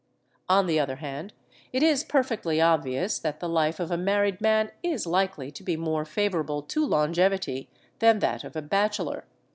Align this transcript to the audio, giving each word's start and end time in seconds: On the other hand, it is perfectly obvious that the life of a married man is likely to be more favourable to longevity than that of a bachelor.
On 0.49 0.65
the 0.65 0.79
other 0.79 0.95
hand, 0.95 1.31
it 1.71 1.83
is 1.83 2.03
perfectly 2.03 2.59
obvious 2.59 3.19
that 3.19 3.39
the 3.39 3.47
life 3.47 3.79
of 3.79 3.91
a 3.91 3.97
married 3.97 4.41
man 4.41 4.71
is 4.81 5.05
likely 5.05 5.51
to 5.51 5.61
be 5.61 5.77
more 5.77 6.05
favourable 6.05 6.63
to 6.63 6.83
longevity 6.83 7.69
than 7.99 8.17
that 8.17 8.43
of 8.43 8.55
a 8.55 8.63
bachelor. 8.63 9.25